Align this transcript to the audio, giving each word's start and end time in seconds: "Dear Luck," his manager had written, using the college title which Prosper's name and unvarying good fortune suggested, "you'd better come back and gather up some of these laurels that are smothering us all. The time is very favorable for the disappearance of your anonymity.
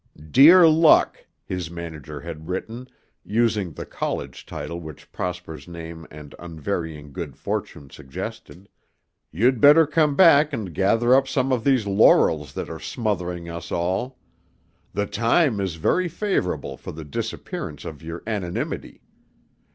"Dear 0.31 0.67
Luck," 0.67 1.27
his 1.45 1.69
manager 1.69 2.21
had 2.21 2.49
written, 2.49 2.87
using 3.23 3.71
the 3.73 3.85
college 3.85 4.47
title 4.47 4.79
which 4.79 5.11
Prosper's 5.11 5.67
name 5.67 6.07
and 6.09 6.33
unvarying 6.39 7.13
good 7.13 7.37
fortune 7.37 7.91
suggested, 7.91 8.67
"you'd 9.31 9.61
better 9.61 9.85
come 9.85 10.15
back 10.15 10.53
and 10.53 10.73
gather 10.73 11.13
up 11.13 11.27
some 11.27 11.51
of 11.51 11.63
these 11.63 11.85
laurels 11.85 12.53
that 12.53 12.67
are 12.67 12.79
smothering 12.79 13.47
us 13.47 13.71
all. 13.71 14.17
The 14.91 15.05
time 15.05 15.59
is 15.61 15.75
very 15.75 16.07
favorable 16.07 16.77
for 16.77 16.91
the 16.91 17.05
disappearance 17.05 17.85
of 17.85 18.01
your 18.01 18.23
anonymity. 18.25 19.01